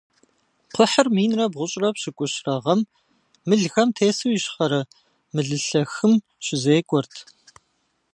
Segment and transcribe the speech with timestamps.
[0.69, 2.81] Кхъухьыр минрэ бгъущӏрэ пщыкӏущрэ гъэм
[3.47, 4.81] мылхэм тесу Ищхъэрэ
[5.33, 6.13] Мылылъэхым
[6.45, 7.13] щызекӀуэрт.